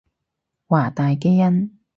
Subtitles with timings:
[0.65, 1.77] 華大基因